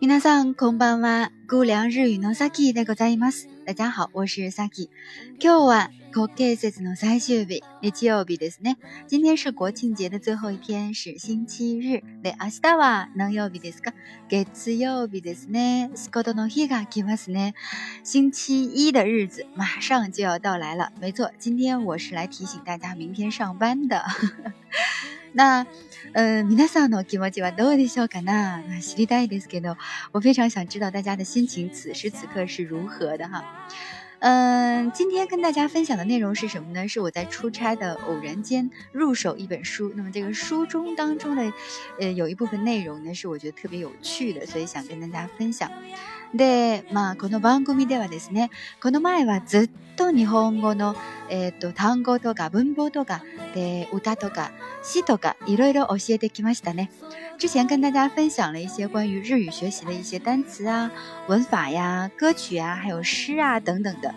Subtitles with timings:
[0.00, 1.30] 皆さんこんばんは。
[1.48, 3.48] 姑凉日语のサキでございます。
[3.64, 4.90] 大家好，我是サキ。
[5.40, 8.76] 今日は国慶節の最終日、日曜日ですね。
[9.08, 12.02] 今天是国庆节的最后一天，是星期日。
[12.22, 13.94] で、明日は何曜日ですか？
[14.28, 15.90] 月曜日ですね。
[15.94, 17.54] 仕事の日が来ますね。
[18.04, 20.92] 星期一的日子马上就要到来了。
[21.00, 24.04] 没错，今天我是来提醒大家明天上班的。
[25.32, 25.66] 那，
[26.12, 28.62] 呃，皆さんの気持ちはどうでしょうかな？
[28.80, 29.76] 知りたいですけど，
[30.12, 33.44] 我非常想知道大家的心情此时此刻是如何的哈。
[34.20, 36.88] 嗯，今天跟大家分享的内容是什么呢？
[36.88, 39.92] 是我在出差的偶然间入手一本书。
[39.96, 41.52] 那么这个书中当中的，
[42.00, 45.70] 呃，有一部分内容呢是我觉得特别有趣的，所以想跟大家分享。
[46.33, 50.95] で、まあこの番組ではですね、この前はずっと日本語の
[51.29, 54.51] えっ、と単語とか文法とかで歌とか
[54.83, 56.91] 詩とかいろいろ教えてきましたね。
[57.37, 60.91] 之前跟大家分享了一些关于日语学习的一些单词啊、
[61.27, 64.13] 文法呀、歌曲啊、还有诗啊等等的。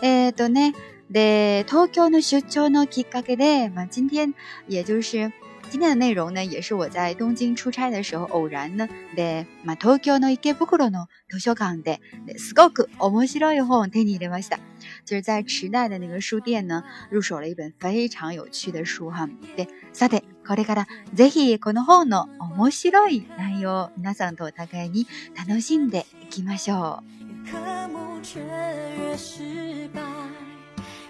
[0.00, 0.74] えっ、とね、
[1.10, 4.34] で東京の出張のきっかけで、まあ今天
[4.68, 5.32] 也就是。
[5.71, 11.99] 今天的内容呢，也是我在东京出差的时候偶然呢，で、ま東京の池袋の図書館で、
[12.37, 14.59] すごく面白い本を手に入れました。
[15.05, 19.27] 就是在池袋的那个书店呢，入手了一本非常有趣的书哈。
[19.57, 27.17] で、さて、これからぜひこの本の面白い内容、皆さんとお互いに楽しんでいきましょう。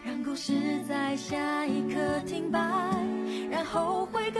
[0.08, 0.54] 让故事
[0.88, 2.62] 在下一刻停摆，
[3.52, 4.32] 然后会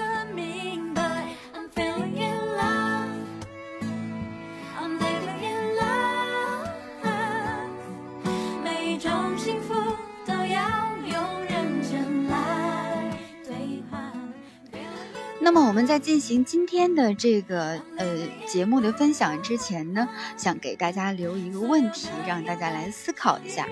[15.55, 18.07] 那么我们在进行今天的这个呃
[18.47, 23.69] 节目的分享之前呢，想给大家留一个问题，让大家来思考一下。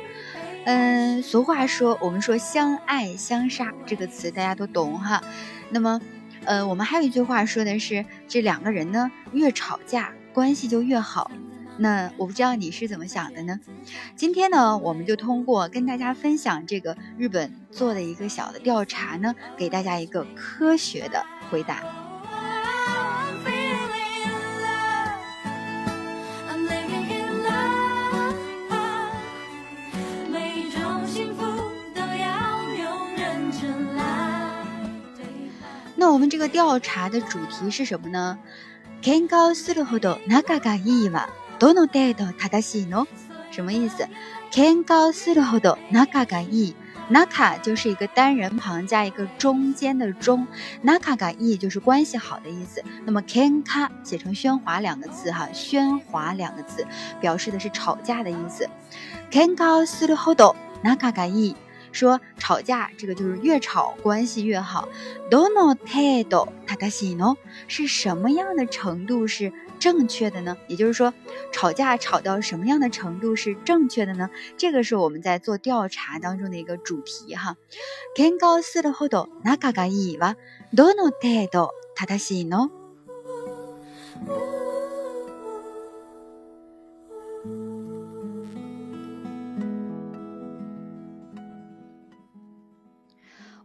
[0.66, 5.22] 嗯，俗话说，我们说相爱相杀这个词大家都懂哈。
[5.70, 5.98] 那么，
[6.44, 11.30] 呃，我们还有一句话说的是，这两个人呢越吵架关系就越好。
[11.79, 13.59] 那我不知道你是怎么想的呢？
[14.15, 21.83] 今天呢，我们就通过跟大家分享这个日本做的一个小的调查呢，给大家一个科学的回答。
[35.97, 38.37] 那我们这个调查的主题是什么呢？
[39.01, 43.07] 喧嘩するほど仲がいいは どの程度正しいの？
[43.51, 44.07] 什么意思？
[44.51, 46.75] 喧嘩するほど仲がいい，
[47.09, 50.47] 仲就是一个单人旁加一个中间的中，
[50.83, 52.83] 仲がいい就是关系好的意思。
[53.05, 56.85] 那么喧嘩写成喧哗两个字哈，喧哗两个字
[57.21, 58.67] 表示的是吵架的意思。
[59.31, 61.55] 喧嘩するほど仲がいい。
[61.91, 64.89] 说吵架，这个就是越吵关系越好。
[65.31, 67.37] Dono tedo tadashino
[67.69, 70.56] 是什么样的程度是 正确的呢？
[70.68, 71.12] 也就是说，
[71.50, 74.30] 吵架吵到什么样的程度是正确的呢？
[74.56, 77.56] 这个是我们在做调查当中的一个主题哈。
[78.14, 80.36] Kengo sudo hodo naka ga ii wa
[80.72, 82.70] dono tedo tadashino。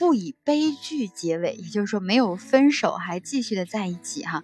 [0.00, 4.42] 不以悲剧结尾，也就是说没有分手，还继续的在一起哈。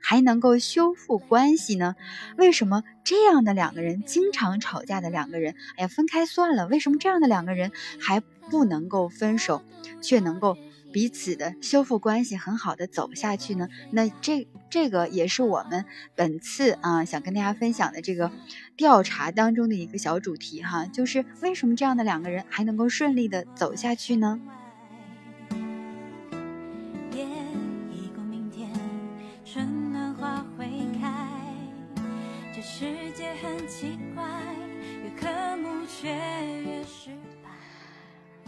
[0.00, 1.94] 还能够修复关系呢？
[2.36, 6.66] 为什么这样的两个人经常吵架的两个人，哎呀，分开算了？
[6.66, 8.18] 为什么这样的两个人还
[8.50, 9.62] 不能够分手，
[10.00, 10.58] 却能够？
[10.91, 13.67] 彼此的修复关系，很好的走下去呢。
[13.91, 15.85] 那这这个也是我们
[16.15, 18.31] 本次啊想跟大家分享的这个
[18.75, 24.39] 调查当中的一个小主题哈，就是为什么这样的两个人还能够顺利的走下去呢？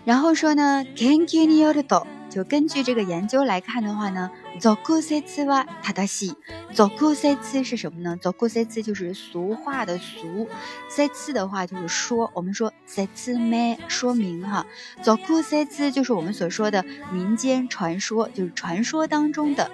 [0.06, 2.08] 然后说呢，研究によると。
[2.35, 4.29] 就根据这个研究来看的话呢，
[4.60, 6.36] 俗説は正しい。
[6.74, 8.18] 俗説是什么呢？
[8.22, 10.48] 俗説就是俗话的俗，
[10.90, 14.66] 説的话就是说，我们说説明说明哈。
[15.02, 19.72] 俗説就是我们所说的民间传说，就是传说当中的。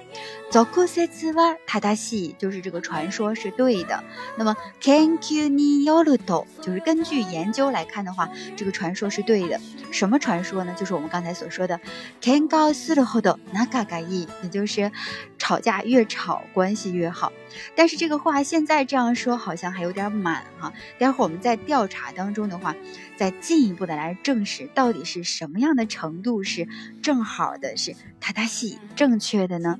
[0.51, 4.03] 俗説は正しい，就是这个传说是对的。
[4.37, 9.59] 那么 can you によると，就是根据研究来看的话，这个传说是对的。
[9.91, 10.73] 什么传说呢？
[10.77, 11.79] 就是我们刚才所说的
[12.21, 14.91] can go するほど仲がいい，也 就是
[15.37, 17.31] 吵架越吵关系越好。
[17.75, 20.73] 但是这个话现在这样说好像还有点满哈。
[20.99, 22.75] 待会儿我们在调查当中的话，
[23.17, 26.67] 再进一步的来证实到底是什么样的程度是
[27.01, 29.79] 正好的，是塔塔西正确的呢？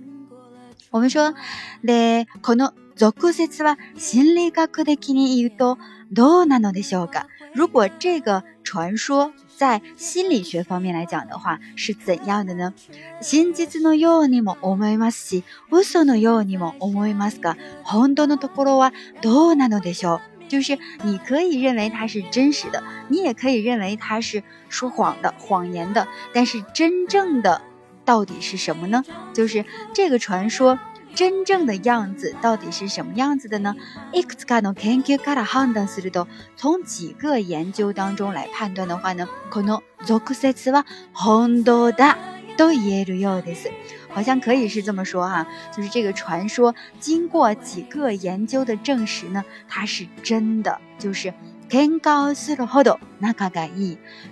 [0.92, 1.36] 我们说，
[1.83, 5.77] でこの俗説は心理学的に言うと
[6.13, 7.25] どうなのでしょうか？
[7.54, 12.74] 如果这个传说 在心理学方面来讲的话，是怎样的呢？
[13.22, 18.92] 真実のようにも思いますし、嘘のようにも思いますが、本当のところは
[19.22, 20.50] どうなのでしょう？
[20.50, 27.62] 就是你可以认为它是真实的，你也可以认为它是说谎的、谎言的，但是真正的。
[28.06, 29.04] 到底是什么呢？
[29.33, 30.77] 就是这个传说
[31.15, 33.75] 真正的样子到底是什么样子的呢？
[36.57, 39.81] 从几个研究当中来判断的话呢，可能
[44.12, 51.33] 好像可以是这么说哈，就是这个传说经过几个研究的证实呢，它是真的，就是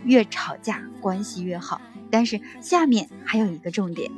[0.05, 1.81] 越吵架关系越好。
[2.11, 4.11] 但是下面还有一个重点。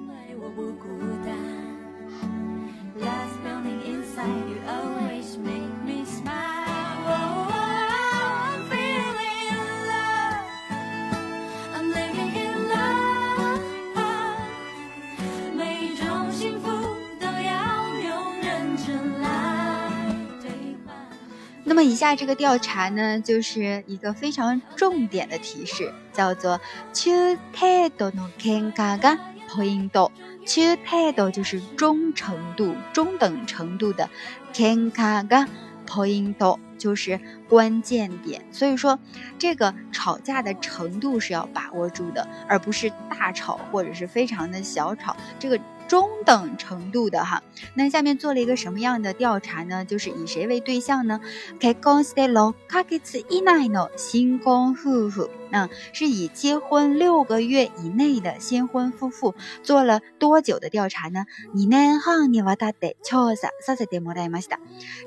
[21.80, 26.60] 么以下这个调查呢，就是一个非常重点的提示，叫做“
[26.94, 29.18] 中程度の喧嘩が
[29.50, 30.12] ポイント”。
[30.46, 34.08] 中程度就是中程度、中等程度的
[34.54, 35.48] 喧嘩が
[35.88, 37.20] ポイント，就是
[37.50, 38.44] 关键点。
[38.52, 39.00] 所以说，
[39.40, 45.16] 这个吵架的程度是要把握住的，而不是大吵或者是非常的小吵。
[45.40, 45.60] 这个。
[45.90, 47.44] 中等程度的哈，
[47.76, 49.86] 那下面做了一个什么样的调查呢？
[49.86, 51.22] 就是以谁为对象呢？
[51.60, 61.26] 結婚して六ヶ月以内の新婚夫婦，那是以结婚六个月以内的新婚夫妇做了多久的调查呢？
[61.54, 64.58] 二年半にわたって調査させてもらいました。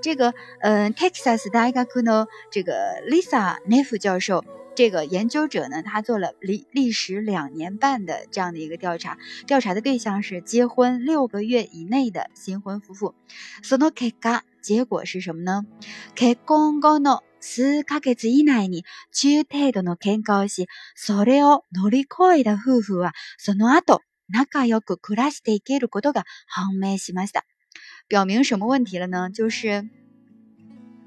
[0.01, 4.45] 这个，嗯，Texas 大学の这个 Lisa Neff 教授。
[4.75, 13.15] 这个研究者呢，他做了历历时两年半的这样的一个调查，调查的对象是结婚六个月以内的新婚夫妇。
[13.63, 15.67] その結果，结果是什么呢？
[16.15, 27.45] 結婚後の数ヶ月以内に中程度の喧嘩をし、それを乗り越えた夫婦は、その後仲良く暮らしていけることが判明しました。
[28.11, 29.29] 表明什么问题了呢？
[29.33, 29.89] 就是。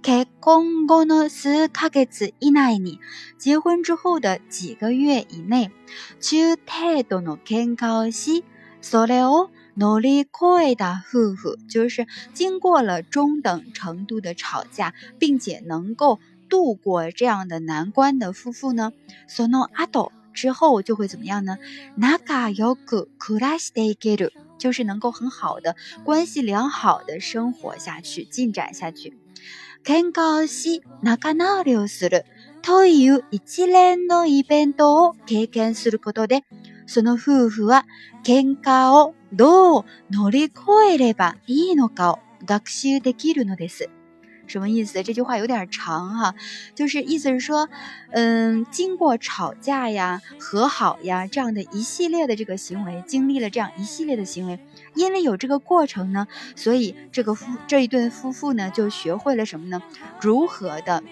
[0.05, 2.99] 結婚後の数ヶ月以内に、
[3.37, 5.71] 结婚之后的几个月以内、
[6.19, 8.43] 中程度の喧嘩をし、
[8.81, 18.91] それを乗り越えた夫婦，就是经过了中等程度的吵架，并且能够度过这样的难关的夫妇呢，
[19.29, 21.59] その後之后就会怎么样呢？
[21.95, 29.13] 仲良く暮らしていける，就是能够很好的关系良好的生活下去，进展下去。
[29.86, 32.24] 喧嘩をし仲直りをする
[32.62, 36.42] という一連のイベントを経験することで、
[36.86, 37.84] その夫婦は
[38.24, 40.54] 喧嘩をどう乗り越
[40.92, 43.88] えればいいのかを学習できるのです。
[44.46, 45.02] 什么意思？
[45.02, 46.34] 这句话有点长哈，
[46.74, 47.68] 就是意思是说，
[48.10, 54.58] 嗯，经过吵架呀、和好呀这样的一系列的这个行为，经历了这样一系列的行为，
[54.94, 59.82] 因为有这个过程呢，所以这个夫这一对夫妇呢就学会了什么呢？
[60.20, 61.02] 如何的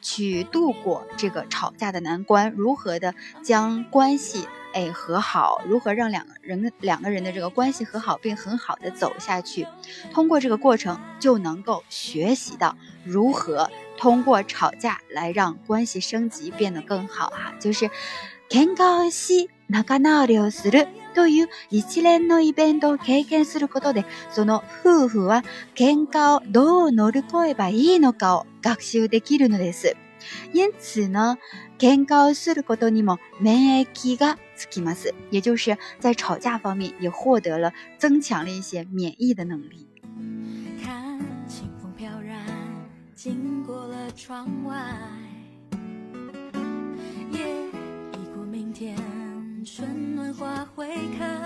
[0.00, 4.46] 去度过这个吵架的难关，如何的将关系。
[4.73, 9.65] 哎，和好，如何让两个人两个人的这个关系和好并很好的走下去？
[10.13, 17.53] 通过这个过程就能够学习到如何通过吵架来让关系升级变得更好啊！
[17.59, 17.89] 就是
[18.49, 25.43] 喧嘩をし仲直りをするという一連のイベントを経験することで、その夫婦は
[25.75, 29.97] 喧嘩をどう乗り越えばいいのかを学習できるのです。
[30.53, 31.37] 因此呢，
[31.81, 39.87] 喧嘩することにも免疫がつきます，也就是在吵架方面也获得了增强了一些免疫的能力。
[40.83, 42.43] 看清风飘然
[43.15, 44.75] 经过了窗外，
[47.31, 47.39] 夜
[48.13, 48.95] 已过明天，
[49.63, 50.87] 春暖花会
[51.19, 51.39] 开。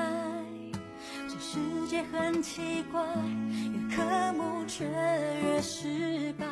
[1.27, 1.57] 这世
[1.89, 3.01] 界很奇怪，
[3.73, 6.45] 越渴慕却越失败。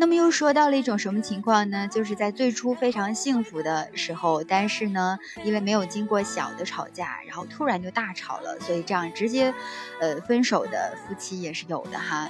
[0.00, 1.88] 那么又说到了一种什么情况呢？
[1.88, 9.54] 就是在最初非常幸福的时候，但是呢，因为没有经过小的吵架，然后突然就大吵了，所以这样直接，
[10.00, 12.28] 呃，分手的夫妻也是有的哈。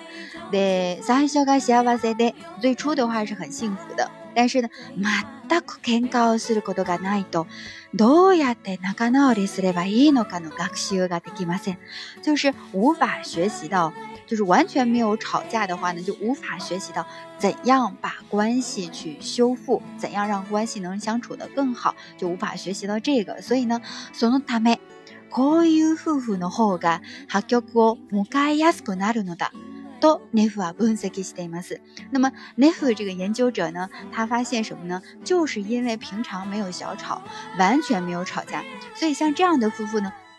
[0.52, 4.68] 对，最初が幸せで，最初的话是很幸福的，但是呢，
[5.48, 7.48] 全く喧嘩をすることがないと、
[7.92, 11.78] どうやって仲直りすればいいのかの学習ができません。
[12.22, 13.92] 就是无法学习到。
[14.30, 17.06] 就是完全没有吵架的话呢，就无法学习到
[17.38, 23.40] 怎样把关系去修复，怎样让关系能相处的更好，就无法学习到这个。
[23.40, 23.80] 所以呢，
[24.12, 24.78] そのため
[25.30, 29.52] こういう夫婦の方が破局を迎えやすくなるのだ
[30.00, 31.80] とネフは分析しています。
[32.10, 35.02] 那么ネフ这个研究者呢，他发现什么呢？
[35.24, 37.22] 就是因为平常没有小吵，
[37.58, 38.62] 完全没有吵架，
[38.94, 40.12] 所以像这样的夫妇呢。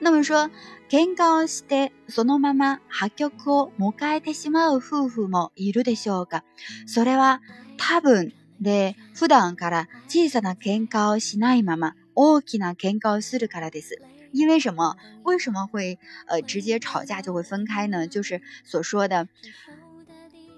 [0.00, 0.48] 那么说，
[0.88, 6.44] 喧嘩をしてそのまま破局を迎えてしまう夫婦もいるでしょうか。
[6.86, 7.40] それは
[7.76, 14.00] 多分で普段から小さな喧嘩をしないまま大きな喧嘩をするからです。
[14.32, 14.96] 因为什么？
[15.22, 18.06] 为什么会呃直接吵架就会分开呢？
[18.06, 19.28] 就是所说的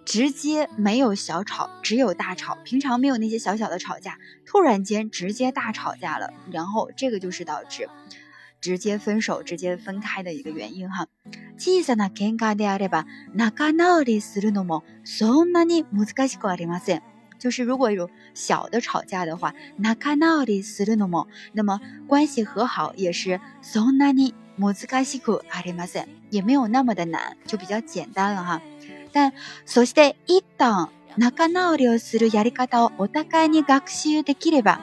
[0.05, 2.57] 直接没有小吵，只有大吵。
[2.65, 7.89] 平常没有那些小小的吵架，突然间直接大吵架了，然后这个就是导致
[8.61, 11.07] 直接分手、直接分开的一个原因哈。
[11.57, 17.03] 小さな喧嘩であれば仲直りするのもそんなに難しくありません。
[17.45, 24.75] 就是如果有小的吵架的话，那卡闹的死了那么，那么关系和好也是そんなに難
[25.05, 28.61] しくありません，也没有那么的难，就比较简单了哈。
[29.12, 29.33] 但
[29.65, 34.79] そして一旦仲直りをするやり方をお互いに学習できれば，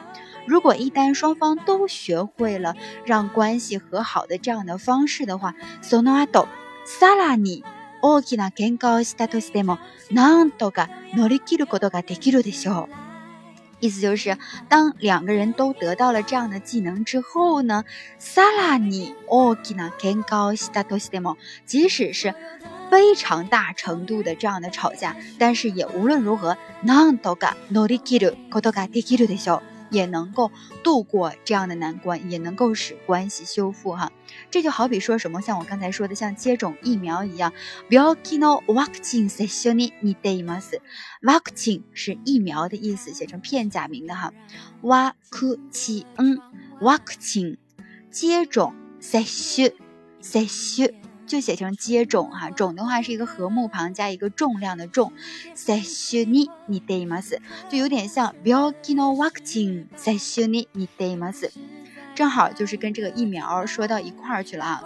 [0.46, 2.74] 如果一旦双方都学会了
[3.06, 6.48] 让关系和好的这样的方式的话，その後
[6.84, 7.62] さらに
[8.02, 9.78] 大きな喧嘩をしたとしても、
[10.10, 12.94] なんとか乗り切ることができるでしょう。
[13.80, 14.36] 意思就是，
[14.68, 17.84] 当两个人都得到了这样的技能之后呢，
[18.18, 22.34] さらに大きな喧嘩をしたとしても，即使是
[22.90, 29.71] 非常大程度的这样的吵架，但是也无论如何、なんとか乗り切ることができるでしょう。
[29.93, 30.51] 也能够
[30.83, 34.11] 度过这样的难关，也能够使关系修复哈。
[34.51, 37.53] 这就好比说什么，像我刚才说的，像接种疫苗一样。
[37.89, 39.29] vaccine
[41.93, 44.33] 是疫苗的意思，写成片假名的哈。
[46.81, 47.57] vaccine
[48.11, 49.23] 接种接
[49.69, 49.77] 种
[51.26, 55.12] 就写成接种哈，种的话是一个禾木旁加一个重量的重。
[55.54, 57.40] 接種に似ています，
[57.70, 61.50] 就有点像病気のワクチン接種に似ています，
[62.14, 64.82] 正好就是跟这个疫苗说到一块儿去了啊。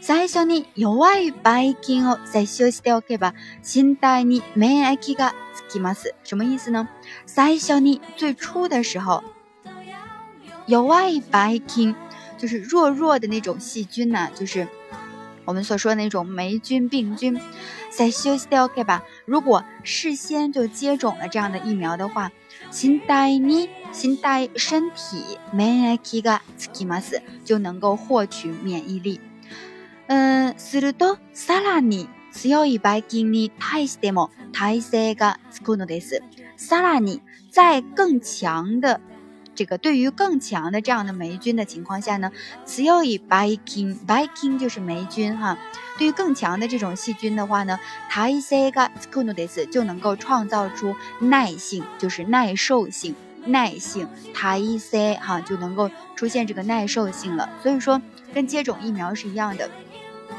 [0.00, 6.14] 最初に弱いばい菌を摂取しておけば、身体に免疫がつきます。
[6.22, 6.86] 什么意思呢？
[7.26, 9.22] 最初に最初的时候，
[10.68, 11.94] 弱いばい菌
[12.38, 14.66] 就是弱弱的那种细菌呢，就是
[15.44, 17.40] 我们所说的那种霉菌、病菌。
[17.90, 19.02] 在休息的 OK 吧？
[19.24, 22.30] 如果事先就接种了这样的疫苗的话，
[22.70, 29.20] 新代你新代身体免疫がつきます，就能够获取免疫力。
[30.08, 36.22] 嗯，するとさらに強いばい菌に対しても耐性がつくのです。
[36.56, 39.00] さらに在更强的
[39.54, 42.30] 这个对于更强的这样的霉菌的情况下呢，
[42.64, 45.58] 強いばい菌，ばい菌就是霉菌哈。
[45.98, 47.76] 对于更强的这种细菌的话呢，
[48.08, 53.16] 耐性がつくのです，就能够创造出耐性，就是耐受性，
[53.46, 57.50] 耐性耐性哈，就能够出现这个耐受性了。
[57.60, 58.00] 所以说，
[58.32, 59.68] 跟接种疫苗是一样的。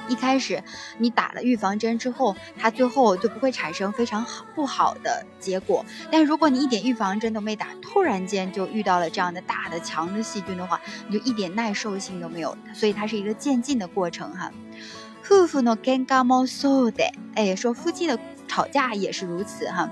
[0.08, 0.64] 一开始
[0.98, 5.86] 你打了预防针之后，它最后就不会产生非常好不好的结果。
[6.12, 12.58] 但如果你一点预防针都没打，突然间就遇到了这样的大的强的细菌的话，你就一点耐受性都没有。
[12.74, 14.52] 所以它是一个渐进的过程哈。
[15.22, 18.18] 夫婦の喧嘩もそうで，哎，说夫妻的
[18.48, 19.88] 吵架也是如此哈。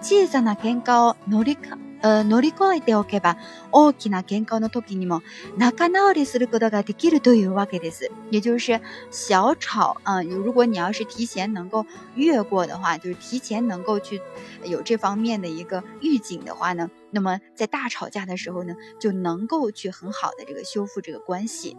[0.00, 1.58] 小さな喧嘩を乗り
[2.02, 3.38] 呃乗り越えておけば、
[3.72, 5.22] 大きな喧嘩の時にも
[5.56, 8.10] 仲直りすることができるというわけです。
[8.30, 14.20] 也就是小吵啊，如果你要是提前能够越过的话，就是提前能够去
[14.62, 21.76] 有这方面的一个预警的话呢，那么在大吵架的时候呢，就能够去很好的这个修复这个关系。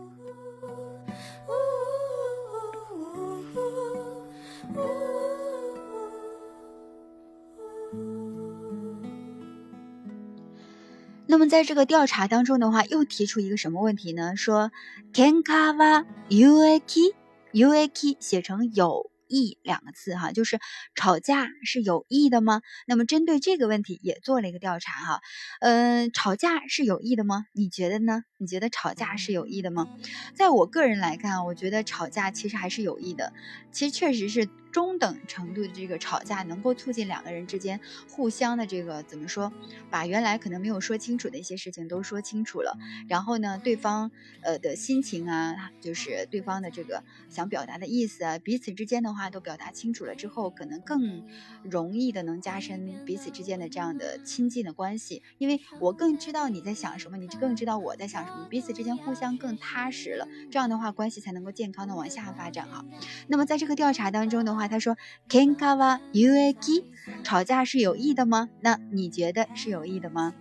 [11.33, 14.37] 那么在这个调查当中的话，又提出一个什么问题呢？
[14.37, 14.71] 说
[15.15, 17.15] “kenka wa uaki
[17.55, 19.11] uaki” 写成有。
[19.29, 20.61] 意两个字哈，就是
[20.95, 22.61] 吵架是有益的吗？
[22.87, 25.21] 那么针对这个问题也做了一个调查哈，
[25.61, 27.47] 嗯，吵架是有益的吗？
[27.55, 28.25] 你觉得呢？
[28.37, 29.89] 你觉得吵架是有益的吗？
[30.35, 33.33] 在我个人来看，我觉得吵架其实还是有益的。
[33.71, 37.81] 其实确实是中等程度的这个吵架，能够促进两个人之间
[38.11, 39.53] 互相的这个怎么说，
[39.91, 42.79] 把原来可能没有说清楚的一些事情都说清楚了。
[43.09, 44.11] 然后呢，对方
[44.43, 49.31] 呃的心情啊，就是对方的这个想表达的意思啊，彼此之间的话。
[49.33, 51.25] 都表达清楚了之后，可能更
[51.63, 62.85] 容易的能加深彼此之间的这样的亲近的关系，因为我更知道你在想什么，你更知道我在想什么，彼此之间互相更踏实了，这样的话关系才能够健康的往下发展哈。
[63.27, 64.98] 那么在这个调查当中的话，他说，
[65.30, 66.84] kenkawa uaki，
[67.24, 68.50] 吵架是有益的吗？
[68.62, 70.34] 那你觉得是有益的吗？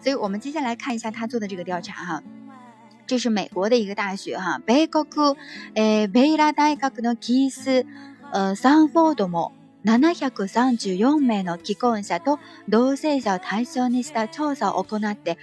[0.00, 2.22] 所以我们接下来看一下他做的这个调查哈。
[3.06, 5.36] 这是美国的一个大学哈，北国
[5.74, 7.84] 诶贝拉大学のキース。
[8.32, 9.52] 呃，サンフォードも
[9.84, 15.36] 734名の既婚者と同性者を対象にした調査を行って、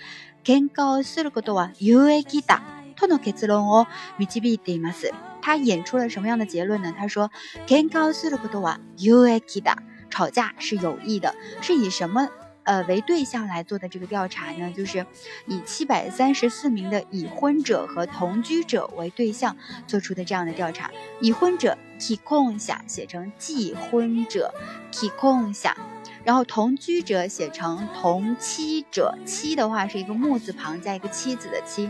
[0.43, 2.63] 喧嘩をすることは有益だ
[2.95, 3.85] との結論を
[4.17, 5.13] 導いています。
[5.43, 6.93] 他引出了什么样的结论呢？
[6.97, 7.31] 他说，
[7.67, 9.77] 喧嘩をすることは有益だ，
[10.09, 12.29] 吵架是有益的，是以什么？
[12.65, 15.03] 呃，为对象来做的这个调查呢，就是
[15.47, 20.91] 以七百三十四名的已婚者和同居者为对象做出的这样的调查。
[21.19, 24.53] 已婚者 k i k o n 下写成既婚者
[24.91, 25.75] k i k o n 下，
[26.23, 31.89] 然后同居者写成同妻者，妻的话是一个木字旁加一个妻子的妻。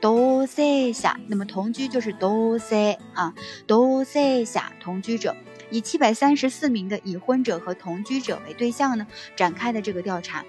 [0.00, 3.34] 都塞下，那么同居就是都塞啊，
[3.66, 5.34] 都塞下同居者。
[5.70, 10.44] 以七百三十四名的已婚者和同居者为对象呢，展开的这个调查，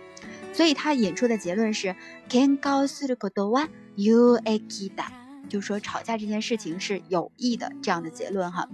[0.53, 1.95] 所以他引出的结论是
[2.29, 5.11] “can go through the door you a k i d a
[5.47, 8.67] 就说吵架这件事情是有益的这样的结论哈。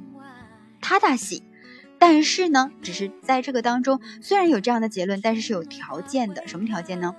[0.82, 1.44] 他大喜，
[2.01, 6.47] 但是呢，只是在这个当中，虽然有这样的结论，但是是有条件的。
[6.47, 7.15] 什么条件呢？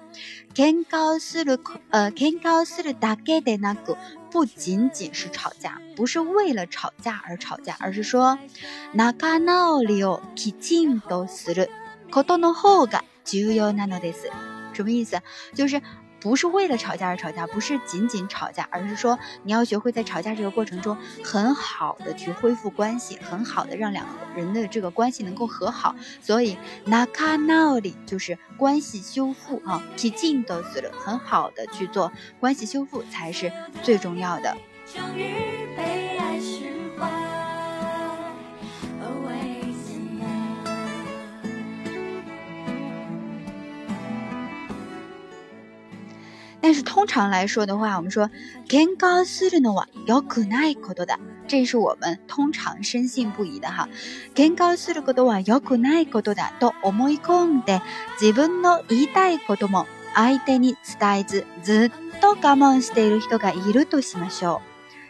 [0.54, 3.98] can go through 呃 can go through the gate 那个。
[4.30, 8.38] 不仅仅是吵架，不是为了吵架而吵架，而是说，
[8.94, 11.70] 仲直りをきちんとする
[12.12, 14.30] ことの方が重要なのです。
[14.74, 15.22] 什么意思？
[15.56, 15.82] 就是。
[16.23, 25.97] 不是为了吵架而吵架，不是仅仅吵架，而是说你要学会在吵架这个过程中，很好的去恢复关系，很好的让两个人的这个关系能够和好。
[26.21, 34.57] 所以那卡那里就是关系修复啊，提进都死了，很好的去做关系修复才是最重要的。
[46.72, 48.30] 但是通常来说的话，我们说
[48.68, 51.20] 喧嘩するのは良くないことだ。
[51.48, 53.88] 这是我们通常深信不疑的哈。
[54.36, 57.82] 喧嘩することは良くないことだと思い込んで、
[58.20, 64.62] 自分の言いたいことも相手に伝えず、ずっと我慢している人がいるとしましょ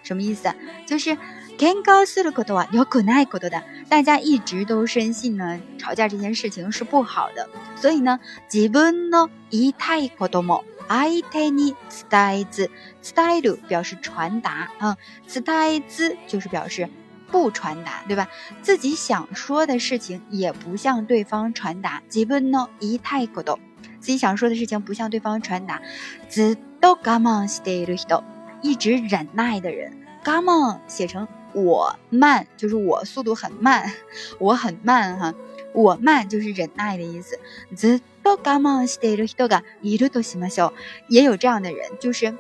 [0.03, 0.07] う。
[0.07, 0.53] 什么意思？
[0.85, 1.17] 就是
[1.57, 3.63] 喧嘩することは良くないことだ。
[3.89, 7.49] 大家一直都深信呢，吵架这件事情是不好的。
[7.75, 11.75] 所以呢，自分の言いたいことも 相手に
[12.09, 12.69] 伝えず、
[13.01, 14.97] 伝える表示传达啊，
[15.27, 15.43] 伝
[15.75, 16.89] えず就是表示
[17.29, 18.29] 不传达，对吧？
[18.61, 22.01] 自己想说的事情也不向对方传达。
[22.09, 23.59] 自分の言いたいこと，
[23.99, 25.81] 自己想说的事情不向对方传达。
[26.29, 28.23] ずっと我慢している人，
[28.61, 29.91] 一直忍耐的人。
[30.25, 33.91] 我慢写成我慢，就是我速度很慢，
[34.39, 35.33] 我很慢哈。
[35.73, 37.37] 我慢就是忍耐的意思。
[37.75, 40.73] ずっと我慢している人がいるとしましょう。
[41.09, 42.33] 也有这样的人，就是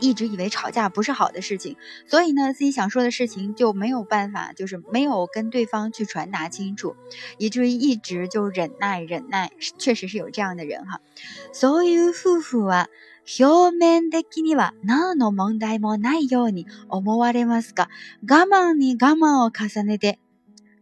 [0.00, 1.76] 一直以为吵架不是好的事情，
[2.08, 6.96] 所以呢，自己想说的事情就没有办法，就是没有跟对方去传达清楚，
[7.38, 9.52] 以至于一直就忍耐忍耐。
[9.78, 11.00] 确实是有这样的人哈。
[11.52, 12.88] そういう夫婦は
[13.24, 17.88] 表面的には何の問題もないように思われますが、
[18.28, 20.18] 我慢に我慢を重ねて。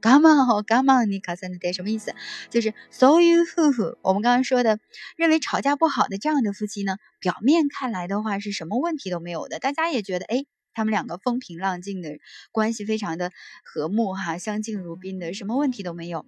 [0.04, 2.14] ガマ哦，ガマ你卡三的什么意思？
[2.48, 4.78] 就是所有夫妇，我们刚刚说的，
[5.16, 12.18] 认为吵架不好的这样的夫妻呢，表面看来的话是什么问题都没有的，大家也觉得哎，他们两个风平浪静的
[12.50, 13.30] 关系非常的
[13.62, 16.24] 和睦哈，相敬如宾的，什么问题都没有。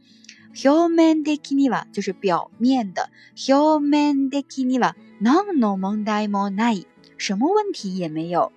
[0.52, 6.84] 表面的には就是表面的，表面的には何の問題もない，
[7.16, 8.52] 什么问题也没有。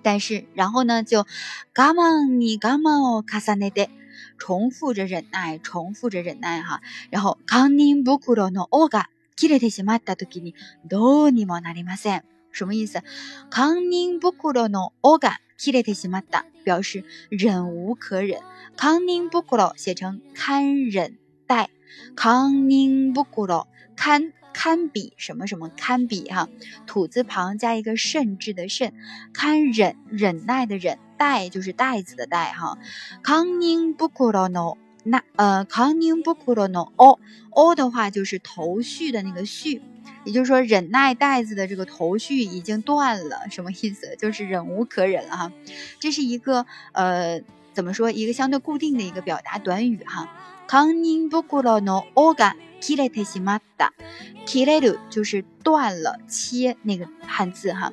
[0.00, 1.26] 但是然后呢，就
[1.74, 3.24] ガマにガマを
[4.12, 4.12] 重ねて。
[4.38, 6.80] 重复着忍耐，重复着忍耐哈。
[7.10, 10.54] 然后，堪忍袋の尾が切れてしまった時に
[10.86, 12.22] どうにもなりません。
[12.52, 13.02] 什么意思？
[13.50, 18.40] 堪忍袋の尾が切れてしまった，表示忍无可忍。
[18.76, 21.68] 堪忍袋写成堪忍袋，
[22.16, 23.22] 堪忍袋
[23.96, 24.32] 堪。
[24.54, 26.48] 堪比什么什么堪比哈，
[26.84, 28.92] 土字旁加一个甚至的甚，
[29.32, 32.78] 堪忍忍耐的忍， 袋就是袋子的袋哈。
[33.22, 37.18] 康宁布库罗诺那呃康宁布库罗诺哦
[37.50, 39.80] 哦的话就是头绪的那个绪，
[40.24, 44.16] 也就是说忍耐袋子的这个头绪已经断了，什么意思？
[44.16, 45.52] 就是忍无可忍了哈。
[45.98, 47.40] 这是一个呃
[47.72, 50.28] 怎么说一个相对固定的一个表达短语哈。
[50.66, 53.92] 康宁布库罗诺哦が切れてしまった。
[54.46, 57.92] 切れる就是断了、切那个汉字哈。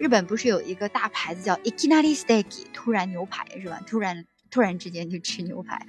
[0.00, 3.80] 日本不是有一个大牌子叫いきなり steak，突然牛排是吧？
[3.86, 5.80] 突然突然之间就吃牛排，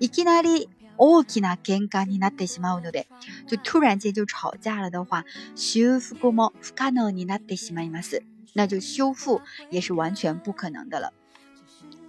[0.00, 3.06] いきなり大きな喧嘩になってしまうので，
[3.48, 8.22] 就突然间就吵架了的话，修復も不可能になってしまいます。
[8.54, 9.40] 那就修复
[9.70, 11.12] 也是完全不可能的了。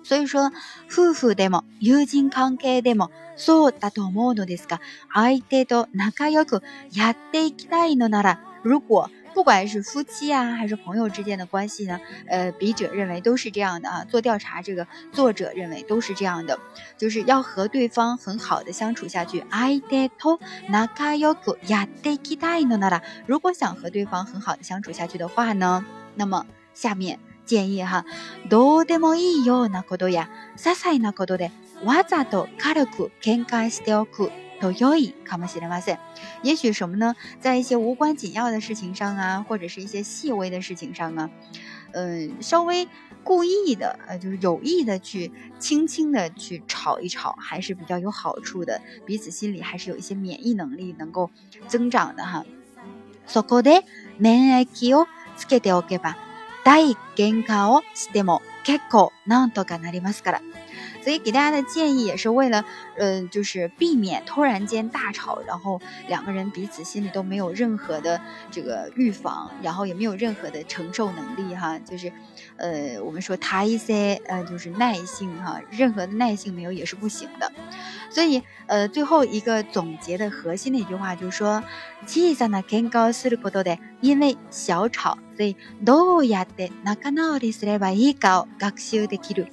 [0.04, 0.52] 所以说，
[0.90, 4.82] 夫婦でも友人関係でもそうだと思うのですが、
[5.14, 14.06] 相手と仲良くやっていきたいのなら、如果 不管是夫妻啊还是朋友之间的关系呢，呃，笔者认为都是这样的啊。
[14.06, 16.60] 做调查，这个作者认为都是这样的，
[16.98, 19.44] 就是要和对方很好的相处下去。
[19.50, 25.84] 相手と仲良くやっていきたいのなら，如果想和对方很好的相处下去的话呢？
[26.16, 28.06] 那么下面建议哈，
[28.50, 31.50] どうでもいいようなことや些細なことで
[31.84, 36.00] わざと軽く喧嘩しておく と良いかもしれません。
[36.44, 37.16] 也许什么呢？
[37.42, 41.30] 在一些无关紧要的事情上啊，或者是一些细微的事情上啊，
[41.92, 42.88] 嗯，稍微
[43.24, 51.30] 故意的呃，就是有意的去轻轻的去吵一吵，还是比较有好处的，彼此心里还是有一些免疫能力能够
[51.68, 52.46] 增长的哈。
[53.28, 53.84] そこで
[54.20, 55.08] 免疫を
[55.38, 56.16] つけておけば、
[56.66, 60.42] 大喧嘩をしても結構なんとかなりますから。
[61.09, 62.63] 所以给大家的建议也是为了，
[62.99, 72.13] 嗯，就是避免突然间大吵，然后两个人彼此心里都没有任何的这个预防，然后也没有任何的承受能力哈，就是，
[72.58, 77.52] 呃，我们说他一些呃，就是耐性哈，任何的耐性没有也是不行的。
[78.10, 81.64] 所以，呃，最后一个总结的核心的一句话就是说，
[82.06, 89.48] 小さな喧嘩をすることで，因为小吵，所以どうやって仲直りすればいいかを学習できる。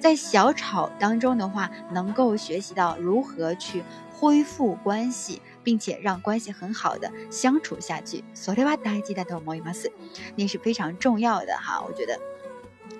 [0.00, 8.22] 在小吵当中的话，能够学习到如何去恢复关系，并且让关系很好的相处下去。
[8.34, 9.90] それは大事だと思います。
[10.36, 12.20] 那是非常重要的哈，我觉得。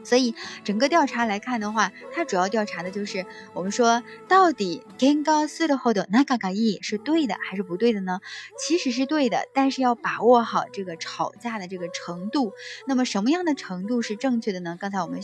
[0.04, 8.20] 所以整个调查来看的话，它主要调查的就是我们说到底 kenga s u 后的 nagaga i 是对的还是不对的呢？
[8.58, 12.54] 其实是对的，但是要把握好这个吵架的这个程度。
[12.88, 14.78] 那么什么样的程度是正确的呢？
[14.80, 15.22] 刚才我们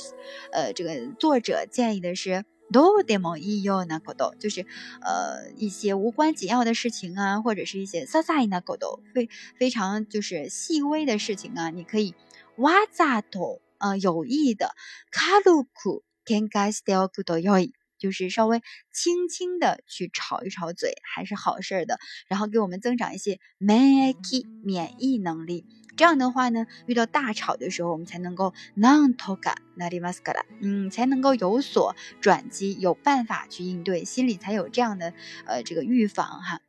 [0.51, 4.65] 呃这个作者建议的是 do demo i yo nagodo，就是
[5.01, 12.13] 呃一些无关紧要的事情啊，或者是一些 “sasa nagodo，非非常就是细微的事情啊，你可以
[12.57, 13.64] wazato。
[13.79, 14.75] 呃，有意的，
[15.11, 18.61] 卡鲁库 can g a s t e l k u do yoi，就是稍微
[18.93, 21.99] 轻轻的去吵一吵嘴，还是好事儿的。
[22.27, 25.65] 然后给我们增长一些 meki 免疫能力。
[25.97, 35.13] 这样的话呢，遇到大吵的时候，我们才能够 non toga nari maskara，嗯，才能够有所转机，有办法去应对，心里才有这样的
[35.45, 36.59] 呃这个预防哈。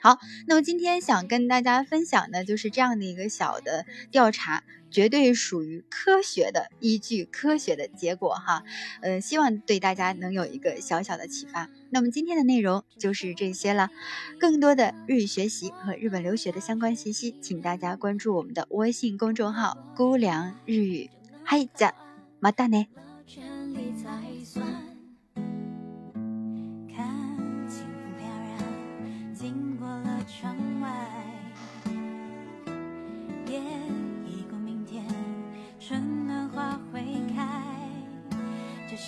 [0.00, 8.64] 好，那么今天想跟大家分享的就是这样的一个小的调查，绝对属于科学的依据，科学的结果哈。
[9.02, 11.68] 嗯，希望对大家能有一个小小的启发。
[11.90, 13.90] 那么今天的内容就是这些了，
[14.38, 21.10] 更多的日语学习和日本留学的相关信息，请大家关注我们的微信公众号“姑凉日语”。
[21.44, 21.94] 嗨，加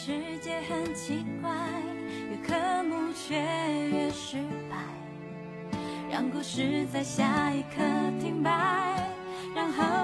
[0.04, 0.10] 世
[0.40, 0.92] 界很？
[0.96, 1.48] 奇怪，
[2.28, 4.36] 越渴慕却越失
[4.68, 4.76] 败，
[6.10, 7.84] 让故事在下一刻
[8.20, 8.50] 停摆，
[9.54, 10.01] 然后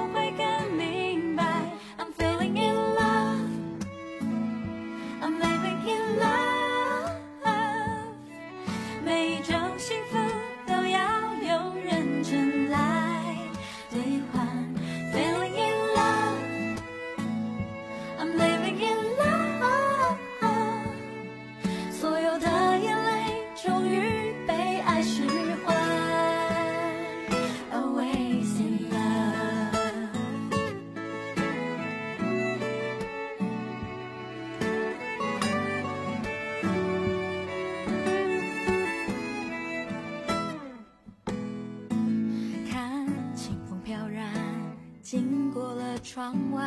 [46.11, 46.65] 窗外，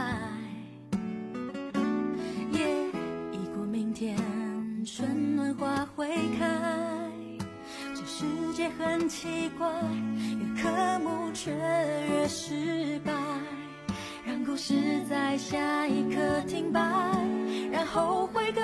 [2.51, 2.59] 夜
[3.31, 4.15] 已过明天，
[4.85, 6.47] 春暖花会开。
[7.95, 8.23] 这世
[8.53, 9.67] 界很奇怪，
[10.37, 13.11] 越渴慕却越失败，
[14.27, 14.75] 让故事
[15.09, 16.79] 在下一刻停摆，
[17.71, 18.63] 然后会更